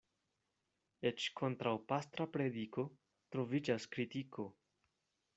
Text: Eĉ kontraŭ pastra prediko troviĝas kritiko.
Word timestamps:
Eĉ 1.09 1.25
kontraŭ 1.41 1.73
pastra 1.91 2.27
prediko 2.37 2.85
troviĝas 3.35 3.85
kritiko. 3.97 4.47